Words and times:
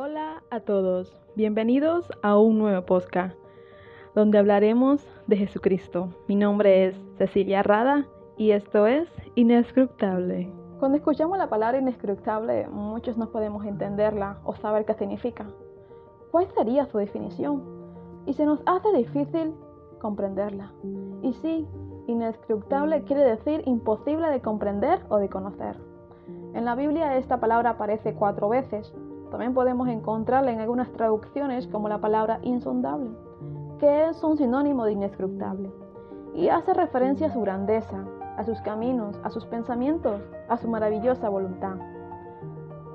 Hola 0.00 0.44
a 0.50 0.60
todos, 0.60 1.12
bienvenidos 1.34 2.08
a 2.22 2.38
un 2.38 2.56
nuevo 2.56 2.86
podcast 2.86 3.36
donde 4.14 4.38
hablaremos 4.38 5.04
de 5.26 5.38
Jesucristo. 5.38 6.14
Mi 6.28 6.36
nombre 6.36 6.86
es 6.86 6.96
Cecilia 7.16 7.64
Rada 7.64 8.06
y 8.36 8.52
esto 8.52 8.86
es 8.86 9.08
Inescrutable. 9.34 10.52
Cuando 10.78 10.98
escuchamos 10.98 11.36
la 11.36 11.50
palabra 11.50 11.78
inescrutable, 11.78 12.68
muchos 12.68 13.16
no 13.16 13.32
podemos 13.32 13.66
entenderla 13.66 14.38
o 14.44 14.54
saber 14.54 14.84
qué 14.84 14.94
significa. 14.94 15.48
¿Cuál 16.30 16.46
sería 16.54 16.86
su 16.86 16.98
definición? 16.98 17.64
Y 18.24 18.34
se 18.34 18.46
nos 18.46 18.60
hace 18.66 18.92
difícil 18.92 19.52
comprenderla. 20.00 20.70
Y 21.22 21.32
sí, 21.42 21.66
inescrutable 22.06 23.02
quiere 23.02 23.24
decir 23.24 23.64
imposible 23.66 24.28
de 24.30 24.40
comprender 24.42 25.00
o 25.08 25.16
de 25.16 25.28
conocer. 25.28 25.74
En 26.54 26.64
la 26.64 26.76
Biblia 26.76 27.16
esta 27.16 27.40
palabra 27.40 27.70
aparece 27.70 28.14
cuatro 28.14 28.48
veces. 28.48 28.94
También 29.30 29.54
podemos 29.54 29.88
encontrarla 29.88 30.52
en 30.52 30.60
algunas 30.60 30.90
traducciones 30.92 31.66
como 31.66 31.88
la 31.88 31.98
palabra 31.98 32.38
insondable, 32.42 33.10
que 33.78 34.08
es 34.08 34.22
un 34.24 34.36
sinónimo 34.36 34.84
de 34.84 34.92
inescrutable, 34.92 35.70
y 36.34 36.48
hace 36.48 36.72
referencia 36.72 37.26
a 37.26 37.32
su 37.32 37.40
grandeza, 37.40 38.04
a 38.36 38.44
sus 38.44 38.60
caminos, 38.62 39.20
a 39.24 39.30
sus 39.30 39.44
pensamientos, 39.46 40.22
a 40.48 40.56
su 40.56 40.68
maravillosa 40.68 41.28
voluntad. 41.28 41.76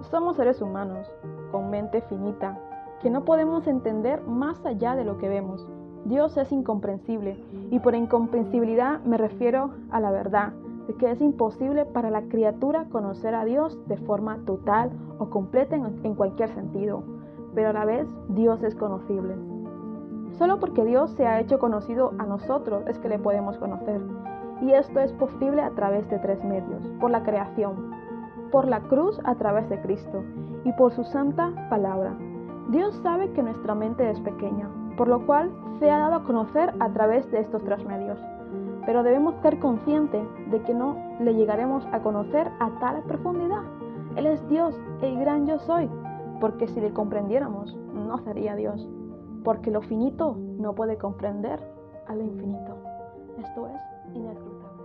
Somos 0.09 0.37
seres 0.37 0.61
humanos, 0.61 1.07
con 1.51 1.69
mente 1.69 2.01
finita, 2.01 2.57
que 3.01 3.09
no 3.09 3.25
podemos 3.25 3.67
entender 3.67 4.21
más 4.23 4.65
allá 4.65 4.95
de 4.95 5.03
lo 5.03 5.17
que 5.17 5.29
vemos. 5.29 5.67
Dios 6.05 6.35
es 6.37 6.51
incomprensible, 6.51 7.37
y 7.69 7.79
por 7.79 7.95
incomprensibilidad 7.95 9.01
me 9.01 9.17
refiero 9.17 9.71
a 9.91 9.99
la 9.99 10.11
verdad, 10.11 10.53
de 10.87 10.93
que 10.95 11.11
es 11.11 11.21
imposible 11.21 11.85
para 11.85 12.09
la 12.09 12.23
criatura 12.23 12.85
conocer 12.89 13.35
a 13.35 13.45
Dios 13.45 13.77
de 13.87 13.97
forma 13.97 14.39
total 14.45 14.91
o 15.17 15.29
completa 15.29 15.75
en, 15.75 16.15
cualquier 16.15 16.49
sentido, 16.49 17.03
pero 17.55 17.69
a 17.69 17.73
la 17.73 17.85
vez 17.85 18.07
Dios 18.29 18.61
es 18.63 18.75
conocible. 18.75 19.35
Solo 20.37 20.59
porque 20.59 20.83
Dios 20.83 21.11
se 21.11 21.25
ha 21.25 21.39
hecho 21.39 21.59
conocido 21.59 22.13
a 22.17 22.25
nosotros 22.25 22.83
es 22.87 22.97
que 22.99 23.09
le 23.09 23.19
podemos 23.19 23.57
conocer, 23.57 24.01
y 24.61 24.71
esto 24.71 24.99
es 24.99 25.11
posible 25.13 25.61
a 25.61 25.71
través 25.71 26.09
de 26.09 26.19
tres 26.19 26.43
medios, 26.43 26.81
por 26.99 27.11
la 27.11 27.23
creación, 27.23 27.91
por 28.51 28.67
la 28.67 28.81
cruz 28.81 29.19
a 29.23 29.35
través 29.35 29.69
de 29.69 29.81
Cristo 29.81 30.23
y 30.63 30.71
por 30.73 30.91
su 30.91 31.03
santa 31.03 31.51
palabra. 31.69 32.15
Dios 32.69 32.95
sabe 33.03 33.31
que 33.33 33.43
nuestra 33.43 33.75
mente 33.75 34.09
es 34.09 34.19
pequeña, 34.21 34.69
por 34.97 35.07
lo 35.07 35.25
cual 35.25 35.51
se 35.79 35.89
ha 35.89 35.97
dado 35.97 36.15
a 36.15 36.23
conocer 36.23 36.73
a 36.79 36.89
través 36.89 37.29
de 37.31 37.39
estos 37.39 37.63
tres 37.63 37.85
medios. 37.85 38.19
Pero 38.85 39.03
debemos 39.03 39.35
ser 39.41 39.59
conscientes 39.59 40.27
de 40.51 40.61
que 40.63 40.73
no 40.73 40.97
le 41.19 41.35
llegaremos 41.35 41.85
a 41.91 42.01
conocer 42.01 42.51
a 42.59 42.69
tal 42.79 43.01
profundidad. 43.03 43.63
Él 44.15 44.27
es 44.27 44.47
Dios, 44.49 44.75
el 45.01 45.19
gran 45.19 45.47
yo 45.47 45.57
soy, 45.59 45.89
porque 46.39 46.67
si 46.67 46.81
le 46.81 46.91
comprendiéramos, 46.91 47.75
no 47.93 48.17
sería 48.19 48.55
Dios, 48.55 48.87
porque 49.43 49.71
lo 49.71 49.81
finito 49.81 50.37
no 50.57 50.75
puede 50.75 50.97
comprender 50.97 51.59
a 52.07 52.15
lo 52.15 52.23
infinito. 52.23 52.75
Esto 53.37 53.67
es 53.67 54.15
inescrutable. 54.15 54.82